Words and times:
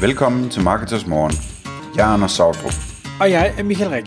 Velkommen 0.00 0.50
til 0.50 0.62
Marketers 0.62 1.06
Morgen. 1.06 1.32
Jeg 1.96 2.08
er 2.08 2.12
Anders 2.14 2.32
Sautrup. 2.32 2.76
Og 3.20 3.30
jeg 3.30 3.54
er 3.58 3.62
Michael 3.62 3.90
Rik. 3.90 4.06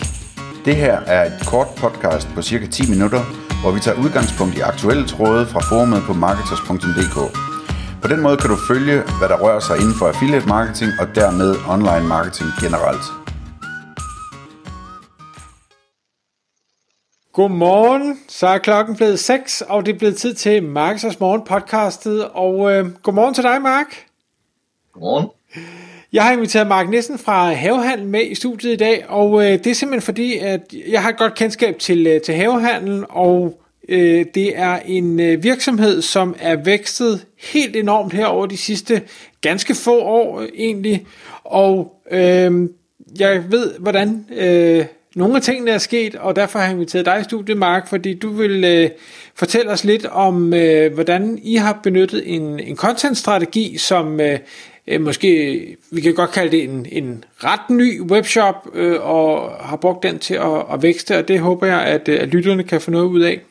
Det 0.66 0.76
her 0.76 0.96
er 1.16 1.26
et 1.26 1.38
kort 1.52 1.68
podcast 1.78 2.28
på 2.36 2.42
cirka 2.42 2.66
10 2.68 2.90
minutter, 2.90 3.22
hvor 3.62 3.72
vi 3.72 3.80
tager 3.80 3.98
udgangspunkt 4.04 4.54
i 4.58 4.60
aktuelle 4.72 5.08
tråde 5.08 5.46
fra 5.52 5.60
forumet 5.70 6.02
på 6.08 6.14
marketers.dk. 6.14 7.18
På 8.02 8.08
den 8.08 8.20
måde 8.22 8.38
kan 8.38 8.50
du 8.50 8.58
følge, 8.72 8.98
hvad 9.20 9.30
der 9.30 9.38
rører 9.44 9.60
sig 9.60 9.76
inden 9.82 9.96
for 10.00 10.06
affiliate 10.08 10.48
marketing 10.48 10.92
og 11.02 11.08
dermed 11.20 11.50
online 11.74 12.08
marketing 12.16 12.50
generelt. 12.64 13.06
Godmorgen, 17.34 18.20
så 18.28 18.48
er 18.48 18.58
klokken 18.58 18.96
blevet 18.96 19.20
6, 19.20 19.62
og 19.62 19.86
det 19.86 19.94
er 19.96 20.00
blevet 20.00 20.18
tid 20.18 20.34
til 20.34 20.64
Marketers 20.64 21.20
Morgen 21.20 21.42
podcastet. 21.52 22.30
Og 22.30 22.72
øh, 22.72 22.84
godmorgen 23.04 23.34
til 23.34 23.44
dig, 23.44 23.62
Mark. 23.62 23.90
Godmorgen. 24.94 25.41
Jeg 26.14 26.24
har 26.24 26.32
inviteret 26.32 26.68
Mark 26.68 26.90
Nissen 26.90 27.18
fra 27.18 27.54
Havehandel 27.54 28.08
med 28.08 28.26
i 28.28 28.36
studiet 28.36 28.74
i 28.74 28.76
dag, 28.76 29.06
og 29.08 29.46
øh, 29.46 29.52
det 29.52 29.68
er 29.68 29.74
simpelthen 29.74 30.02
fordi, 30.06 30.38
at 30.38 30.62
jeg 30.88 31.02
har 31.02 31.10
et 31.10 31.18
godt 31.18 31.36
kendskab 31.36 31.80
til, 31.80 32.08
øh, 32.08 32.22
til 32.22 32.36
Havehandel, 32.36 33.04
og 33.10 33.62
øh, 33.90 34.26
det 34.36 34.58
er 34.58 34.80
en 34.86 35.20
øh, 35.20 35.44
virksomhed, 35.44 36.02
som 36.02 36.36
er 36.40 36.56
vækstet 36.56 37.26
helt 37.54 37.76
enormt 37.76 38.14
her 38.14 38.26
over 38.26 38.46
de 38.46 38.58
sidste 38.58 39.02
ganske 39.42 39.76
få 39.76 40.02
år 40.02 40.40
øh, 40.40 40.48
egentlig, 40.56 41.06
og 41.44 41.94
øh, 42.12 42.70
jeg 43.20 43.44
ved, 43.52 43.74
hvordan 43.80 44.26
øh, 44.38 44.86
nogle 45.16 45.36
af 45.36 45.42
tingene 45.42 45.72
er 45.72 45.78
sket, 45.78 46.16
og 46.16 46.36
derfor 46.36 46.60
har 46.60 46.66
jeg 46.66 46.74
inviteret 46.74 47.06
dig 47.06 47.18
i 47.22 47.24
studiet, 47.24 47.58
Mark, 47.58 47.90
fordi 47.90 48.14
du 48.14 48.30
vil 48.30 48.64
øh, 48.64 48.90
fortælle 49.36 49.72
os 49.72 49.84
lidt 49.84 50.06
om, 50.06 50.54
øh, 50.54 50.94
hvordan 50.94 51.40
I 51.44 51.56
har 51.56 51.80
benyttet 51.84 52.36
en, 52.36 52.60
en 52.60 52.76
content-strategi, 52.76 53.78
som 53.78 54.20
øh, 54.20 54.40
øh, 54.92 55.02
måske, 55.02 55.78
vi 55.92 56.02
kan 56.02 56.14
godt 56.14 56.32
kalde 56.32 56.52
det 56.52 56.64
en, 56.64 56.86
en 56.92 57.24
ret 57.44 57.70
ny 57.70 58.02
webshop, 58.02 58.68
øh, 58.74 58.98
og 59.02 59.52
har 59.60 59.76
brugt 59.76 60.04
den 60.04 60.20
til 60.20 60.34
at, 60.34 60.66
at 60.74 60.82
vækste, 60.84 61.18
og 61.18 61.28
det 61.28 61.40
håber 61.40 61.68
jeg, 61.68 61.82
at, 61.82 62.08
øh, 62.08 62.22
at 62.22 62.28
lytterne 62.28 62.64
kan 62.64 62.82
få 62.82 62.92
noget 62.92 63.06
ud 63.06 63.22
af. 63.22 63.42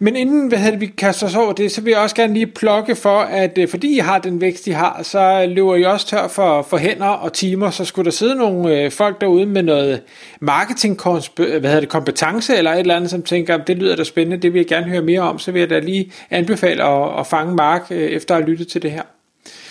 Men 0.00 0.16
inden 0.16 0.48
hvad 0.48 0.58
hedder, 0.58 0.78
vi 0.78 0.86
kaster 0.86 1.26
os 1.26 1.34
over 1.34 1.52
det, 1.52 1.72
så 1.72 1.80
vil 1.80 1.90
jeg 1.90 2.00
også 2.00 2.16
gerne 2.16 2.34
lige 2.34 2.46
plukke 2.46 2.96
for, 2.96 3.18
at 3.18 3.58
øh, 3.58 3.68
fordi 3.68 3.96
I 3.96 3.98
har 3.98 4.18
den 4.18 4.40
vækst, 4.40 4.66
I 4.66 4.70
har, 4.70 5.00
så 5.02 5.46
løber 5.48 5.76
I 5.76 5.84
også 5.84 6.06
tør 6.06 6.28
for, 6.28 6.62
for 6.62 6.76
hænder 6.76 7.06
og 7.06 7.32
timer, 7.32 7.70
så 7.70 7.84
skulle 7.84 8.04
der 8.04 8.10
sidde 8.10 8.34
nogle 8.34 8.80
øh, 8.80 8.90
folk 8.90 9.20
derude 9.20 9.46
med 9.46 9.62
noget 9.62 10.02
marketing 10.40 11.00
øh, 11.06 11.12
hvad 11.36 11.50
hedder 11.60 11.80
det, 11.80 11.88
kompetence 11.88 12.56
eller 12.56 12.72
et 12.72 12.78
eller 12.78 12.96
andet, 12.96 13.10
som 13.10 13.22
tænker, 13.22 13.56
det 13.56 13.76
lyder 13.76 13.96
da 13.96 14.04
spændende, 14.04 14.42
det 14.42 14.52
vil 14.52 14.58
jeg 14.58 14.66
gerne 14.66 14.86
høre 14.86 15.02
mere 15.02 15.20
om, 15.20 15.38
så 15.38 15.52
vil 15.52 15.60
jeg 15.60 15.70
da 15.70 15.78
lige 15.78 16.12
anbefale 16.30 16.84
at, 16.84 17.20
at 17.20 17.26
fange 17.26 17.54
Mark 17.54 17.86
øh, 17.90 17.98
efter 17.98 18.34
at 18.34 18.40
have 18.42 18.50
lyttet 18.50 18.68
til 18.68 18.82
det 18.82 18.90
her. 18.90 19.02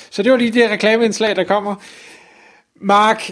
Så 0.09 0.23
det 0.23 0.31
var 0.31 0.37
lige 0.37 0.51
det 0.51 0.69
reklameindslag, 0.69 1.35
der 1.35 1.43
kommer. 1.43 1.75
Mark, 2.75 3.31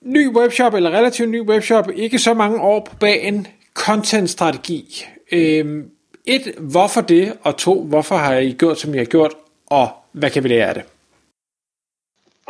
ny 0.00 0.28
webshop, 0.28 0.74
eller 0.74 0.90
relativt 0.90 1.28
ny 1.28 1.40
webshop, 1.40 1.90
ikke 1.94 2.18
så 2.18 2.34
mange 2.34 2.60
år 2.60 2.88
på 2.90 2.96
bagen, 2.96 3.46
content-strategi. 3.74 5.04
Øhm, 5.32 5.90
et, 6.26 6.54
hvorfor 6.58 7.00
det? 7.00 7.36
Og 7.42 7.56
to, 7.56 7.84
hvorfor 7.84 8.16
har 8.16 8.34
I 8.34 8.52
gjort, 8.52 8.78
som 8.78 8.94
I 8.94 8.98
har 8.98 9.04
gjort? 9.04 9.32
Og 9.66 9.88
hvad 10.12 10.30
kan 10.30 10.42
vi 10.42 10.48
lære 10.48 10.68
af 10.68 10.74
det? 10.74 10.84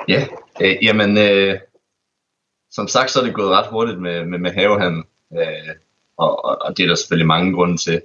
Ja, 0.08 0.26
øh, 0.60 0.76
jamen, 0.82 1.18
øh, 1.18 1.58
som 2.70 2.88
sagt, 2.88 3.10
så 3.10 3.20
er 3.20 3.24
det 3.24 3.34
gået 3.34 3.50
ret 3.50 3.66
hurtigt 3.66 4.00
med, 4.00 4.24
med, 4.24 4.38
med 4.38 4.50
havehandel. 4.50 5.02
Øh, 5.38 5.74
og, 6.16 6.44
og, 6.44 6.58
og 6.62 6.76
det 6.76 6.82
er 6.82 6.86
der 6.86 6.94
selvfølgelig 6.94 7.26
mange 7.26 7.54
grunde 7.54 7.76
til. 7.76 8.02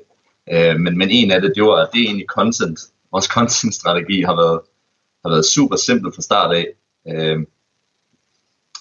Øh, 0.51 0.75
men, 0.79 0.97
men 0.97 1.09
en 1.09 1.31
af 1.31 1.41
det, 1.41 1.53
det 1.55 1.63
var, 1.63 1.75
at 1.75 1.89
det 1.93 1.99
er 1.99 2.05
egentlig 2.05 2.27
content. 2.27 2.79
Vores 3.11 3.25
content-strategi 3.25 4.21
har 4.21 4.35
været 4.35 4.59
har 5.23 5.29
været 5.29 5.45
super 5.45 5.75
simpelt 5.75 6.15
fra 6.15 6.21
start 6.21 6.55
af. 6.55 6.67
Øh, 7.07 7.39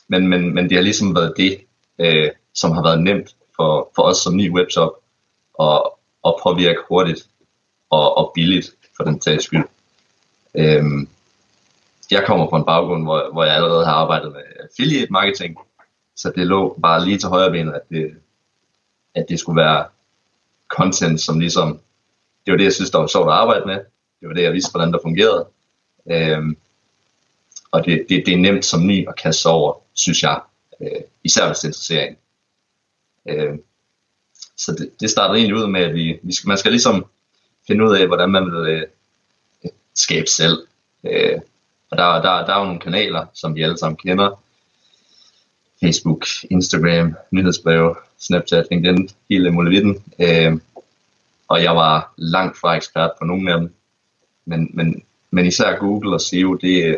men, 0.09 0.29
men, 0.29 0.55
men 0.55 0.69
det 0.69 0.77
har 0.77 0.83
ligesom 0.83 1.15
været 1.15 1.35
det, 1.37 1.61
øh, 1.99 2.31
som 2.55 2.71
har 2.71 2.83
været 2.83 3.03
nemt 3.03 3.37
for, 3.57 3.91
for 3.95 4.03
os 4.03 4.17
som 4.17 4.37
ny 4.37 4.53
webshop 4.53 4.93
at, 5.61 5.83
at 6.27 6.35
påvirke 6.43 6.81
hurtigt 6.89 7.29
og, 7.91 8.17
og 8.17 8.33
billigt 8.35 8.75
for 8.97 9.05
den 9.05 9.21
tages 9.21 9.45
skyld. 9.45 9.65
Øh, 10.55 10.85
jeg 12.11 12.25
kommer 12.27 12.51
fra 12.51 12.59
en 12.59 12.65
baggrund, 12.65 13.03
hvor, 13.03 13.33
hvor 13.33 13.45
jeg 13.45 13.55
allerede 13.55 13.85
har 13.85 13.93
arbejdet 13.93 14.33
med 14.33 14.43
affiliate 14.63 15.13
marketing, 15.13 15.59
så 16.17 16.33
det 16.37 16.47
lå 16.47 16.79
bare 16.83 17.05
lige 17.05 17.19
til 17.19 17.29
højre 17.29 17.51
benet, 17.51 17.73
at 17.75 17.83
det, 17.91 18.17
at 19.15 19.27
det 19.29 19.39
skulle 19.41 19.63
være 19.63 19.87
content, 20.69 21.21
som 21.21 21.41
ligesom, 21.41 21.81
det 22.47 22.53
var 22.53 22.57
det, 22.57 22.65
jeg 22.65 22.73
synes, 22.73 22.91
der 22.91 22.99
var 22.99 23.07
sjovt 23.07 23.29
at 23.29 23.35
arbejde 23.35 23.67
med. 23.67 23.79
Det 24.21 24.29
var 24.29 24.35
det, 24.35 24.43
jeg 24.43 24.53
vidste, 24.53 24.71
hvordan 24.71 24.93
der 24.93 24.99
fungerede. 25.03 25.47
Øhm, 26.11 26.57
og 27.71 27.85
det, 27.85 28.07
det, 28.09 28.23
det 28.27 28.35
er 28.35 28.39
nemt 28.39 28.65
som 28.65 28.87
ny 28.87 29.09
at 29.09 29.17
kaste 29.17 29.47
over, 29.47 29.75
synes 29.95 30.23
jeg. 30.23 30.41
Øh, 30.81 31.03
især 31.25 31.47
hvis 31.47 31.59
det 31.59 31.69
interesserer 31.69 32.07
en. 32.07 32.17
Øh, 33.29 33.59
så 34.57 34.73
det, 34.73 34.91
det 35.01 35.11
startede 35.11 35.39
egentlig 35.39 35.57
ud 35.57 35.67
med, 35.67 35.81
at 35.81 35.95
vi, 35.95 36.19
vi 36.23 36.35
skal, 36.35 36.49
man 36.49 36.59
skal 36.59 36.73
ligesom 36.73 37.07
finde 37.67 37.85
ud 37.85 37.97
af, 37.97 38.07
hvordan 38.07 38.31
man 38.31 38.45
vil 38.53 38.69
øh, 38.69 38.83
skabe 39.95 40.27
selv. 40.27 40.67
Øh, 41.05 41.41
og 41.91 41.99
der, 41.99 42.05
der, 42.05 42.47
der 42.47 42.55
er 42.55 42.59
jo 42.59 42.65
nogle 42.65 42.81
kanaler, 42.81 43.27
som 43.35 43.55
vi 43.55 43.63
alle 43.63 43.79
sammen 43.79 43.97
kender. 43.97 44.43
Facebook, 45.81 46.27
Instagram, 46.51 47.15
nyhedsbreve, 47.31 47.95
Snapchat, 48.19 48.67
LinkedIn, 48.71 49.09
hele 49.31 49.51
muligheden. 49.51 50.05
Øh, 50.21 50.61
og 51.49 51.63
jeg 51.63 51.77
var 51.77 52.15
langt 52.17 52.59
fra 52.59 52.77
ekspert 52.77 53.11
på 53.19 53.25
nogen 53.25 53.49
af 53.49 53.59
dem. 53.59 53.75
Men, 54.45 54.71
men 54.75 55.03
men 55.33 55.47
især 55.47 55.79
Google 55.79 56.15
og 56.15 56.21
SEO, 56.21 56.55
det, 56.55 56.85
øh, 56.85 56.97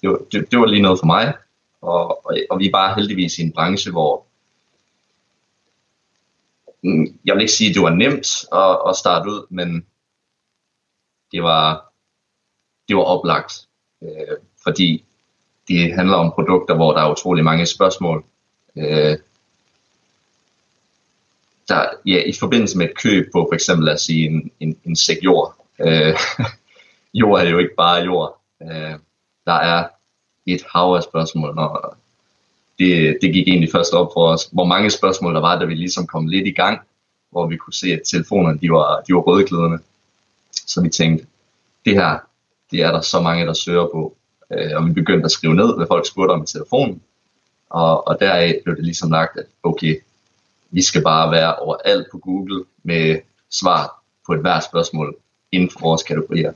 det, 0.00 0.10
var, 0.10 0.18
det, 0.32 0.50
det 0.50 0.58
var 0.58 0.66
lige 0.66 0.82
noget 0.82 0.98
for 0.98 1.06
mig. 1.06 1.34
Og, 1.80 2.26
og, 2.26 2.36
og 2.50 2.58
vi 2.58 2.66
er 2.66 2.72
bare 2.72 2.94
heldigvis 2.94 3.38
i 3.38 3.42
en 3.42 3.52
branche, 3.52 3.90
hvor 3.92 4.26
mm, 6.82 7.18
jeg 7.24 7.34
vil 7.34 7.40
ikke 7.40 7.52
sige, 7.52 7.70
at 7.70 7.74
det 7.74 7.82
var 7.82 7.94
nemt 7.94 8.28
at, 8.52 8.90
at 8.90 8.96
starte 8.96 9.30
ud, 9.30 9.46
men 9.50 9.86
det 11.32 11.42
var, 11.42 11.92
det 12.88 12.96
var 12.96 13.02
oplagt, 13.02 13.66
øh, 14.02 14.36
fordi 14.62 15.04
det 15.68 15.94
handler 15.94 16.16
om 16.16 16.32
produkter, 16.32 16.74
hvor 16.74 16.92
der 16.92 17.00
er 17.00 17.12
utrolig 17.12 17.44
mange 17.44 17.66
spørgsmål. 17.66 18.24
Øh, 18.76 19.18
der, 21.68 21.88
ja, 22.06 22.22
I 22.26 22.32
forbindelse 22.40 22.78
med 22.78 22.88
et 22.88 22.96
køb 22.96 23.32
på 23.32 23.46
for 23.50 23.54
eksempel 23.54 23.88
at 23.88 24.00
sige 24.00 24.26
en, 24.26 24.50
en, 24.60 24.78
en 24.84 24.96
sæk 24.96 25.24
jord, 25.24 25.66
øh, 25.80 26.14
jord 27.16 27.40
er 27.40 27.48
jo 27.48 27.58
ikke 27.58 27.74
bare 27.76 28.04
jord. 28.04 28.40
Øh, 28.62 28.98
der 29.46 29.52
er 29.52 29.88
et 30.46 30.62
hav 30.74 30.94
af 30.94 31.02
spørgsmål, 31.02 31.58
og 31.58 31.96
det, 32.78 33.18
det 33.22 33.32
gik 33.32 33.48
egentlig 33.48 33.72
først 33.72 33.92
op 33.92 34.10
for 34.14 34.28
os, 34.28 34.48
hvor 34.52 34.64
mange 34.64 34.90
spørgsmål 34.90 35.34
der 35.34 35.40
var, 35.40 35.58
da 35.58 35.64
vi 35.64 35.74
ligesom 35.74 36.06
kom 36.06 36.26
lidt 36.26 36.46
i 36.46 36.50
gang, 36.50 36.80
hvor 37.30 37.46
vi 37.46 37.56
kunne 37.56 37.74
se, 37.74 37.92
at 37.92 38.02
telefonerne 38.10 38.58
de 38.58 38.70
var, 38.70 39.00
de 39.08 39.14
var 39.14 39.20
rødglødende. 39.20 39.78
Så 40.50 40.82
vi 40.82 40.88
tænkte, 40.88 41.26
det 41.84 41.94
her, 41.94 42.18
det 42.70 42.82
er 42.82 42.92
der 42.92 43.00
så 43.00 43.20
mange, 43.20 43.46
der 43.46 43.52
søger 43.52 43.88
på. 43.94 44.16
Øh, 44.52 44.70
og 44.76 44.86
vi 44.86 44.92
begyndte 44.92 45.24
at 45.24 45.30
skrive 45.30 45.54
ned, 45.54 45.76
hvad 45.76 45.86
folk 45.86 46.06
spurgte 46.06 46.32
om 46.32 46.42
i 46.42 46.46
telefonen. 46.46 47.02
Og, 47.70 48.08
og 48.08 48.20
deraf 48.20 48.60
blev 48.64 48.76
det 48.76 48.84
ligesom 48.84 49.10
lagt, 49.10 49.36
at 49.36 49.46
okay, 49.62 49.96
vi 50.70 50.82
skal 50.82 51.02
bare 51.02 51.30
være 51.30 51.56
overalt 51.56 52.06
på 52.12 52.18
Google 52.18 52.64
med 52.82 53.18
svar 53.50 54.02
på 54.26 54.32
et 54.32 54.40
hvert 54.40 54.64
spørgsmål 54.64 55.16
inden 55.52 55.70
for 55.70 55.80
vores 55.80 56.02
kategorier. 56.02 56.52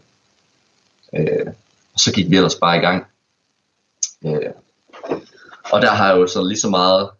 Øh, 1.14 1.46
og 1.94 2.00
så 2.00 2.12
gik 2.12 2.30
vi 2.30 2.36
ellers 2.36 2.54
bare 2.54 2.76
i 2.76 2.80
gang. 2.80 3.06
Øh, 4.24 4.52
og 5.72 5.82
der 5.82 5.90
har 5.90 6.08
jeg 6.08 6.16
jo 6.16 6.26
så 6.26 6.42
lige 6.42 6.60
så 6.60 6.68
meget, 6.68 7.10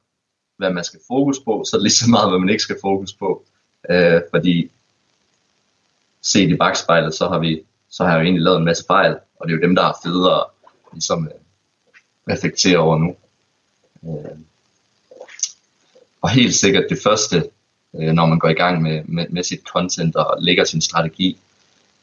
hvad 0.56 0.70
man 0.70 0.84
skal 0.84 1.00
fokus 1.06 1.38
på, 1.44 1.64
så 1.70 1.78
lige 1.78 1.92
så 1.92 2.10
meget, 2.10 2.30
hvad 2.30 2.38
man 2.38 2.48
ikke 2.48 2.62
skal 2.62 2.76
fokus 2.80 3.12
på. 3.12 3.44
Øh, 3.90 4.20
fordi 4.30 4.70
set 6.22 6.50
i 6.50 6.56
bagspejlet, 6.56 7.14
så 7.14 7.28
har 7.28 7.38
vi 7.38 7.64
så 7.90 8.04
har 8.04 8.10
jeg 8.10 8.18
jo 8.18 8.24
egentlig 8.24 8.42
lavet 8.42 8.58
en 8.58 8.64
masse 8.64 8.84
fejl, 8.86 9.16
og 9.36 9.48
det 9.48 9.54
er 9.54 9.56
jo 9.56 9.62
dem, 9.62 9.74
der 9.74 9.82
er 9.82 9.92
federe 10.02 10.44
ligesom 10.92 11.26
øh, 11.28 12.34
reflektere 12.34 12.78
over 12.78 12.98
nu. 12.98 13.16
Øh, 14.04 14.38
og 16.22 16.30
helt 16.30 16.54
sikkert 16.54 16.86
det 16.90 16.98
første, 17.02 17.50
øh, 17.94 18.12
når 18.12 18.26
man 18.26 18.38
går 18.38 18.48
i 18.48 18.54
gang 18.54 18.82
med, 18.82 19.04
med, 19.04 19.26
med 19.28 19.42
sit 19.42 19.60
content 19.72 20.16
og 20.16 20.36
lægger 20.42 20.64
sin 20.64 20.80
strategi, 20.80 21.38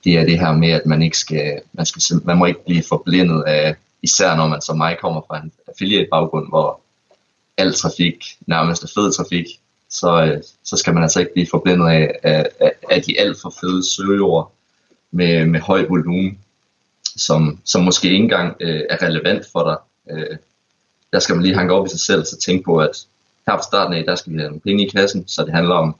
det 0.08 0.18
er 0.18 0.26
det 0.26 0.40
her 0.40 0.54
med, 0.54 0.70
at 0.70 0.86
man 0.86 1.02
ikke 1.02 1.18
skal, 1.18 1.62
man, 1.74 1.86
skal, 1.86 2.22
man 2.26 2.38
må 2.38 2.46
ikke 2.46 2.66
blive 2.66 2.84
forblindet 2.84 3.44
af, 3.44 3.76
især 4.02 4.36
når 4.36 4.48
man 4.48 4.62
som 4.62 4.78
mig 4.78 4.98
kommer 5.02 5.22
fra 5.28 5.42
en 5.44 5.52
affiliate 5.68 6.08
baggrund, 6.12 6.50
hvor 6.50 6.82
al 7.58 7.74
trafik 7.74 8.38
nærmest 8.46 8.84
er 8.84 8.88
fed 8.88 9.14
trafik, 9.14 9.46
så, 9.90 10.24
øh, 10.24 10.44
så 10.64 10.78
skal 10.78 10.94
man 10.94 11.04
altså 11.04 11.20
ikke 11.20 11.34
blive 11.34 11.48
forblindet 11.52 11.88
af, 11.88 12.20
af, 12.24 12.46
af, 12.60 12.72
af 12.92 13.02
de 13.02 13.20
alt 13.20 13.38
for 13.42 13.54
fede 13.62 13.90
søgeord 13.96 14.52
med, 15.12 15.46
med 15.46 15.60
høj 15.60 15.86
volumen, 15.90 16.40
som, 17.04 17.60
som 17.66 17.84
måske 17.84 18.10
ikke 18.10 18.24
engang 18.24 18.56
øh, 18.60 18.82
er 18.90 19.02
relevant 19.02 19.46
for 19.52 19.64
dig. 19.64 19.78
Øh, 20.16 20.38
der 21.14 21.20
skal 21.20 21.36
man 21.36 21.44
lige 21.44 21.56
hanke 21.56 21.74
op 21.74 21.86
i 21.86 21.90
sig 21.90 22.00
selv, 22.00 22.26
så 22.26 22.38
tænke 22.38 22.64
på, 22.64 22.78
at 22.78 23.06
her 23.48 23.58
fra 23.58 23.64
starten 23.64 23.94
af, 23.94 24.04
der 24.04 24.16
skal 24.16 24.34
vi 24.34 24.38
have 24.38 24.50
nogle 24.50 24.62
penge 24.62 24.86
i 24.86 24.90
kassen, 24.90 25.28
så 25.28 25.44
det 25.44 25.54
handler 25.54 25.76
om 25.76 25.96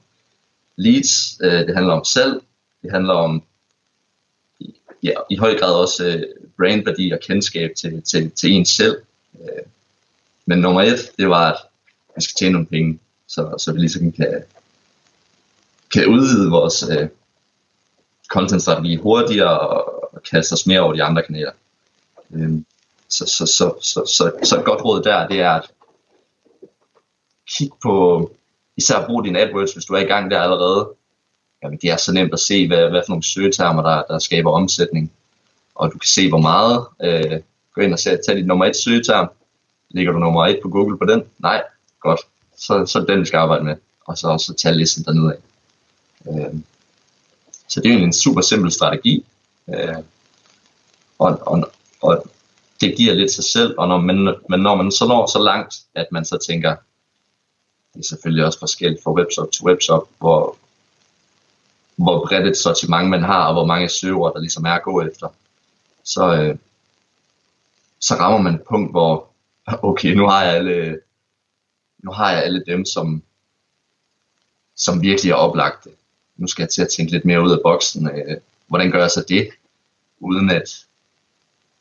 leads, 0.76 1.38
øh, 1.40 1.66
det 1.66 1.74
handler 1.74 1.92
om 1.94 2.04
salg, 2.04 2.34
det 2.82 2.90
handler 2.92 3.14
om 3.14 3.42
ja, 5.02 5.12
i 5.30 5.36
høj 5.36 5.58
grad 5.58 5.74
også 5.74 6.06
øh, 6.06 6.22
brandværdi 6.56 7.10
og 7.12 7.20
kendskab 7.20 7.70
til, 7.76 8.02
til, 8.02 8.30
til 8.30 8.52
en 8.52 8.64
selv. 8.66 8.96
Øh, 9.40 9.62
men 10.46 10.58
nummer 10.58 10.82
et, 10.82 11.12
det 11.18 11.28
var, 11.28 11.50
at 11.50 11.56
vi 12.16 12.22
skal 12.22 12.34
tjene 12.38 12.52
nogle 12.52 12.66
penge, 12.66 12.98
så, 13.28 13.54
så 13.58 13.72
vi 13.72 13.78
ligesom 13.78 14.12
kan, 14.12 14.42
kan 15.92 16.06
udvide 16.06 16.50
vores 16.50 16.84
øh, 16.90 17.08
content-strategi 18.28 18.96
hurtigere 18.96 19.60
og, 19.60 20.14
og 20.14 20.22
kaste 20.22 20.52
os 20.52 20.66
mere 20.66 20.80
over 20.80 20.92
de 20.92 21.02
andre 21.02 21.22
kanaler. 21.22 21.52
Øh, 22.34 22.50
så, 23.08 23.26
så, 23.26 23.46
så, 23.46 23.74
så, 23.82 24.12
så, 24.16 24.32
så 24.42 24.58
et 24.58 24.64
godt 24.64 24.84
råd 24.84 25.02
der, 25.02 25.28
det 25.28 25.40
er 25.40 25.50
at 25.50 25.70
kigge 27.50 27.76
på, 27.82 28.30
især 28.76 29.06
brug 29.06 29.24
din 29.24 29.36
AdWords, 29.36 29.72
hvis 29.72 29.84
du 29.84 29.94
er 29.94 29.98
i 29.98 30.04
gang 30.04 30.30
der 30.30 30.40
allerede. 30.40 30.88
Jamen, 31.62 31.78
det 31.82 31.90
er 31.90 31.96
så 31.96 32.12
nemt 32.12 32.32
at 32.32 32.40
se, 32.40 32.66
hvad, 32.66 32.90
hvad 32.90 33.02
for 33.06 33.10
nogle 33.10 33.22
søgetermer, 33.22 33.82
der, 33.82 34.02
der 34.02 34.18
skaber 34.18 34.50
omsætning. 34.50 35.12
Og 35.74 35.92
du 35.92 35.98
kan 35.98 36.08
se, 36.08 36.28
hvor 36.28 36.38
meget. 36.38 36.86
Øh, 37.02 37.40
gå 37.74 37.80
ind 37.80 37.92
og 37.92 37.98
se, 37.98 38.18
tag 38.26 38.36
dit 38.36 38.46
nummer 38.46 38.64
et 38.64 38.76
søgeterm. 38.76 39.28
Ligger 39.90 40.12
du 40.12 40.18
nummer 40.18 40.46
et 40.46 40.60
på 40.62 40.68
Google 40.68 40.98
på 40.98 41.04
den? 41.04 41.22
Nej, 41.38 41.62
godt. 42.00 42.20
Så, 42.56 42.86
så 42.86 42.98
er 42.98 43.02
det 43.02 43.08
den, 43.08 43.20
vi 43.20 43.26
skal 43.26 43.38
arbejde 43.38 43.64
med. 43.64 43.76
Og 44.06 44.18
så, 44.18 44.38
så 44.38 44.54
tage 44.54 44.74
listen 44.74 45.04
dernede 45.04 45.34
af. 45.34 45.38
Øh, 46.30 46.54
så 47.68 47.80
det 47.80 47.92
er 47.92 47.96
en 47.96 48.12
super 48.12 48.40
simpel 48.40 48.72
strategi. 48.72 49.24
Øh, 49.68 49.96
og, 51.18 51.38
og, 51.46 51.72
og 52.02 52.24
det 52.80 52.96
giver 52.96 53.14
lidt 53.14 53.32
sig 53.32 53.44
selv, 53.44 53.74
og 53.78 53.88
når 53.88 53.98
man, 53.98 54.34
men 54.48 54.60
når 54.60 54.74
man 54.74 54.92
så 54.92 55.06
når 55.06 55.26
så 55.26 55.38
langt, 55.38 55.74
at 55.94 56.06
man 56.12 56.24
så 56.24 56.38
tænker, 56.48 56.76
det 57.94 58.00
er 58.00 58.08
selvfølgelig 58.08 58.44
også 58.44 58.58
forskelligt 58.58 59.02
fra 59.02 59.12
webshop 59.12 59.52
til 59.52 59.64
webshop, 59.64 60.08
hvor, 60.18 60.56
hvor 61.98 62.26
bredt 62.26 62.46
et 62.46 62.56
sortiment 62.56 63.08
man 63.08 63.22
har, 63.22 63.46
og 63.46 63.52
hvor 63.52 63.66
mange 63.66 63.88
søger, 63.88 64.30
der 64.30 64.40
ligesom 64.40 64.64
er 64.64 64.72
at 64.72 64.82
gå 64.82 65.02
efter, 65.02 65.28
så, 66.04 66.34
øh, 66.34 66.56
så 68.00 68.14
rammer 68.14 68.38
man 68.38 68.54
et 68.54 68.62
punkt, 68.68 68.90
hvor 68.90 69.28
okay, 69.82 70.14
nu 70.14 70.26
har 70.26 70.44
jeg 70.44 70.54
alle, 70.54 71.00
nu 71.98 72.10
har 72.10 72.32
jeg 72.32 72.42
alle 72.42 72.64
dem, 72.66 72.84
som, 72.84 73.22
som 74.76 75.02
virkelig 75.02 75.30
er 75.30 75.34
oplagte. 75.34 75.90
Nu 76.36 76.46
skal 76.46 76.62
jeg 76.62 76.70
til 76.70 76.82
at 76.82 76.88
tænke 76.88 77.12
lidt 77.12 77.24
mere 77.24 77.42
ud 77.42 77.52
af 77.52 77.58
boksen. 77.64 78.10
Øh, 78.10 78.36
hvordan 78.66 78.90
gør 78.90 79.00
jeg 79.00 79.10
så 79.10 79.24
det, 79.28 79.48
uden 80.20 80.50
at 80.50 80.84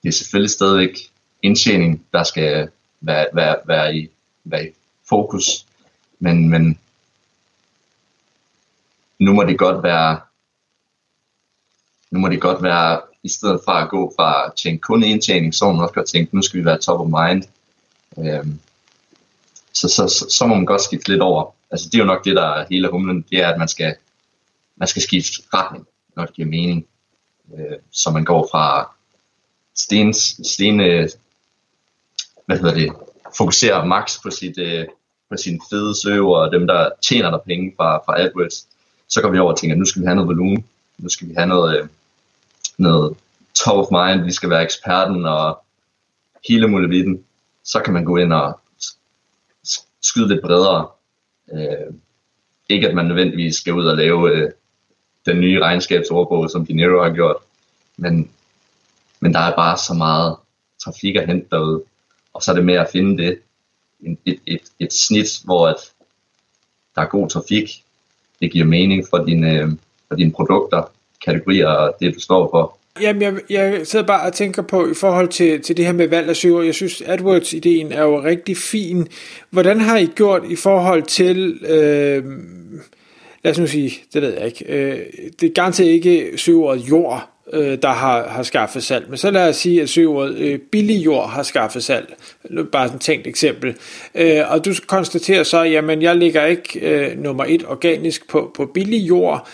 det 0.04 0.10
er 0.10 0.14
selvfølgelig 0.14 0.52
stadigvæk 0.52 0.98
indtjening, 1.42 2.06
der 2.14 2.24
skal 2.24 2.70
være, 3.02 3.28
være, 3.34 3.56
være, 3.66 3.96
i, 3.96 4.10
være 4.44 4.68
i 4.68 4.72
fokus, 5.10 5.66
men, 6.20 6.50
men 6.50 6.80
nu 9.20 9.34
må 9.34 9.44
det 9.44 9.58
godt 9.58 9.84
være, 9.84 10.20
nu 12.12 12.20
må 12.20 12.30
det 12.30 12.42
godt 12.42 12.64
være, 12.64 13.02
i 13.24 13.30
stedet 13.30 13.62
for 13.66 13.72
at 13.72 13.90
gå 13.90 14.14
fra 14.20 14.46
at 14.46 14.52
tænke 14.56 14.82
kun 14.82 15.04
indtjening, 15.04 15.56
så 15.56 15.66
må 15.66 15.72
man 15.72 15.82
også 15.82 15.94
godt 15.94 16.08
tænke, 16.08 16.36
nu 16.36 16.42
skal 16.42 16.60
vi 16.60 16.66
være 16.66 16.78
top 16.78 17.00
of 17.00 17.08
mind. 17.08 17.44
Øhm, 18.18 18.60
så, 19.74 19.88
så, 19.88 20.08
så, 20.08 20.36
så 20.38 20.48
må 20.48 20.56
man 20.56 20.66
godt 20.66 20.82
skifte 20.82 21.10
lidt 21.10 21.22
over. 21.22 21.52
Altså 21.72 21.90
det 21.90 21.96
er 21.96 22.00
jo 22.00 22.06
nok 22.06 22.26
det, 22.26 22.36
der 22.36 22.44
er 22.44 22.66
hele 22.70 22.92
humlen, 22.92 23.26
det 23.30 23.44
er, 23.44 23.50
at 23.50 23.60
man 23.60 23.68
skal, 23.68 23.96
man 24.76 24.88
skal 24.88 25.02
skifte 25.02 25.32
retning, 25.54 25.88
når 26.16 26.26
det 26.26 26.36
giver 26.36 26.48
mening. 26.48 26.88
Øh, 27.54 27.78
så 27.92 28.12
man 28.12 28.26
går 28.26 28.48
fra 28.52 28.96
stens, 29.76 30.40
sten 30.44 30.80
øh, 30.80 31.10
hvad 32.46 32.58
hedder 32.58 32.74
det, 32.74 32.94
fokuserer 33.38 33.86
max 33.86 34.22
på 34.24 34.30
sit, 34.30 34.58
øh, 34.58 34.86
på 35.30 35.38
sine 35.38 35.60
fede 35.70 36.02
søger 36.02 36.36
og 36.36 36.52
dem, 36.52 36.68
der 36.68 36.90
tjener 37.02 37.32
der 37.32 37.38
penge 37.38 37.74
fra, 37.78 37.98
fra 37.98 38.22
AdWords, 38.22 38.68
så 39.10 39.22
går 39.22 39.30
vi 39.30 39.40
over 39.40 39.52
og 39.52 39.60
tænker, 39.60 39.76
at 39.76 39.80
nu 39.80 39.86
skal 39.86 40.02
vi 40.02 40.06
have 40.06 40.16
noget 40.16 40.28
volumen, 40.28 40.66
nu 40.98 41.10
skal 41.10 41.30
vi 41.30 41.34
have 41.38 41.48
noget, 41.48 41.82
øh, 41.82 41.88
noget 42.78 43.18
top 43.54 43.78
of 43.78 43.88
mind, 43.92 44.26
vi 44.26 44.32
skal 44.32 44.50
være 44.50 44.64
eksperten 44.64 45.26
og 45.26 45.64
hele 46.48 46.68
muligheden, 46.68 47.24
så 47.64 47.80
kan 47.80 47.94
man 47.94 48.06
gå 48.06 48.18
ind 48.18 48.34
og 48.34 48.60
skyde 50.02 50.28
lidt 50.28 50.42
bredere. 50.42 50.88
Øh, 51.54 51.94
ikke 52.70 52.90
at 52.90 52.96
man 52.96 53.06
nødvendigvis 53.06 53.56
skal 53.56 53.74
ud 53.74 53.86
og 53.86 53.98
lave 53.98 54.32
øh, 54.32 54.52
den 55.26 55.40
nye 55.40 55.62
regnskabsordbog, 55.62 56.50
som 56.50 56.66
Dinero 56.66 57.04
har 57.04 57.14
gjort, 57.14 57.36
men, 57.98 58.32
men 59.20 59.34
der 59.34 59.40
er 59.40 59.56
bare 59.56 59.78
så 59.78 59.94
meget 59.94 60.36
trafik 60.84 61.16
at 61.16 61.28
hente 61.28 61.48
derude, 61.52 61.84
og 62.34 62.44
så 62.44 62.52
er 62.52 62.56
det 62.56 62.66
med 62.66 62.74
at 62.74 62.90
finde 62.92 63.24
det, 63.24 63.40
et, 64.26 64.40
et, 64.46 64.62
et 64.80 64.94
snit, 64.94 65.42
hvor 65.44 65.68
at 65.68 65.76
der 66.96 67.02
er 67.02 67.06
god 67.06 67.30
trafik, 67.30 67.84
det 68.40 68.52
giver 68.52 68.66
mening 68.66 69.06
for 69.10 69.18
dine, 69.18 69.52
øh, 69.52 69.68
for 70.08 70.16
dine 70.16 70.32
produkter, 70.32 70.92
kategorier 71.26 71.68
og 71.68 71.96
det, 72.00 72.16
du 72.16 72.20
står 72.20 72.50
for. 72.54 72.78
Jamen, 73.02 73.22
jeg, 73.22 73.34
jeg 73.50 73.88
sidder 73.88 74.06
bare 74.06 74.28
og 74.28 74.34
tænker 74.34 74.62
på 74.62 74.88
i 74.88 74.94
forhold 74.94 75.28
til, 75.28 75.62
til 75.62 75.78
det 75.78 75.86
her 75.86 75.94
med 75.94 76.08
valg 76.08 76.30
af 76.30 76.36
søger. 76.36 76.62
Jeg 76.62 76.76
synes, 76.76 77.02
AdWords-ideen 77.02 77.92
er 77.92 78.04
jo 78.04 78.24
rigtig 78.24 78.58
fin. 78.58 79.08
Hvordan 79.50 79.82
har 79.82 79.98
I 79.98 80.06
gjort 80.06 80.42
i 80.50 80.56
forhold 80.56 81.04
til, 81.04 81.60
øh, 81.70 82.24
lad 83.44 83.52
os 83.52 83.60
nu 83.60 83.68
sige, 83.68 83.92
det 84.14 84.22
ved 84.22 84.34
jeg 84.34 84.46
ikke, 84.46 84.66
øh, 84.70 85.00
det 85.40 85.50
er 85.50 85.54
garanteret 85.54 85.88
ikke 85.88 86.32
søgeordet 86.36 86.90
jord, 86.90 87.30
øh, 87.54 87.78
der 87.82 87.90
har, 87.90 88.28
har 88.28 88.44
skaffet 88.44 88.84
salg. 88.84 89.10
Men 89.10 89.18
så 89.18 89.32
lad 89.32 89.50
os 89.50 89.56
sige, 89.56 89.82
at 89.82 89.90
søgeordet 89.90 90.38
øh, 90.38 90.60
billig 90.60 91.06
jord 91.06 91.30
har 91.30 91.44
skaffet 91.44 91.84
salg. 91.84 92.16
Bare 92.72 92.88
sådan 92.88 92.96
et 92.96 93.02
tænkt 93.02 93.28
eksempel. 93.28 93.76
Øh, 94.16 94.52
og 94.52 94.66
du 94.66 94.74
konstaterer 94.88 95.44
så, 95.44 95.64
jamen 95.64 96.02
jeg 96.02 96.16
ligger 96.16 96.46
ikke 96.46 96.80
øh, 96.80 97.18
nummer 97.18 97.46
et 97.48 97.66
organisk 97.68 98.30
på, 98.30 98.52
på 98.56 98.66
billig 98.66 99.08
jord. 99.08 99.48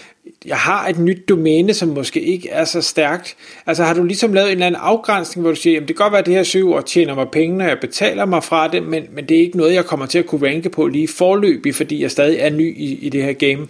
Jeg 0.45 0.57
har 0.57 0.87
et 0.87 0.99
nyt 0.99 1.29
domæne, 1.29 1.73
som 1.73 1.89
måske 1.89 2.21
ikke 2.21 2.49
er 2.49 2.65
så 2.65 2.81
stærkt. 2.81 3.35
Altså 3.65 3.83
har 3.83 3.93
du 3.93 4.03
ligesom 4.03 4.33
lavet 4.33 4.47
en 4.47 4.53
eller 4.53 4.65
anden 4.65 4.81
afgrænsning, 4.81 5.41
hvor 5.41 5.51
du 5.51 5.55
siger, 5.55 5.73
jamen 5.73 5.87
det 5.87 5.95
kan 5.95 6.03
godt 6.03 6.11
være, 6.11 6.19
at 6.19 6.25
det 6.25 6.33
her 6.33 6.43
søgeord 6.43 6.83
tjener 6.83 7.15
mig 7.15 7.27
penge, 7.31 7.57
når 7.57 7.65
jeg 7.65 7.77
betaler 7.81 8.25
mig 8.25 8.43
fra 8.43 8.67
det, 8.67 8.83
men, 8.83 9.03
men 9.11 9.29
det 9.29 9.37
er 9.37 9.41
ikke 9.41 9.57
noget, 9.57 9.73
jeg 9.73 9.85
kommer 9.85 10.05
til 10.05 10.19
at 10.19 10.25
kunne 10.25 10.47
ranke 10.47 10.69
på 10.69 10.87
lige 10.87 11.07
forløbig, 11.07 11.75
fordi 11.75 12.01
jeg 12.01 12.11
stadig 12.11 12.39
er 12.39 12.49
ny 12.49 12.77
i, 12.77 13.05
i 13.05 13.09
det 13.09 13.23
her 13.23 13.33
game. 13.33 13.67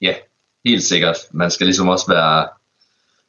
Ja, 0.00 0.14
helt 0.64 0.82
sikkert. 0.82 1.16
Man 1.32 1.50
skal 1.50 1.66
ligesom 1.66 1.88
også 1.88 2.06
være 2.08 2.48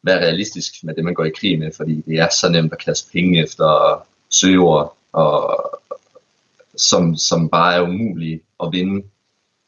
være 0.08 0.22
realistisk 0.26 0.84
med 0.84 0.96
det, 0.96 1.04
man 1.04 1.14
går 1.14 1.26
i 1.26 1.38
krig 1.40 1.60
med, 1.60 1.72
fordi 1.78 2.02
det 2.02 2.20
er 2.20 2.30
så 2.30 2.50
nemt 2.50 2.74
at 2.74 2.86
kaste 2.86 3.12
penge 3.12 3.44
efter 3.44 4.02
søger, 4.30 4.96
og, 5.14 5.64
som, 6.76 7.16
som 7.16 7.50
bare 7.50 7.76
er 7.76 7.82
umulige 7.82 8.42
at 8.64 8.70
vinde, 8.72 9.06